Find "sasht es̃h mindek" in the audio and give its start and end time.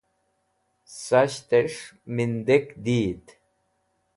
1.03-2.67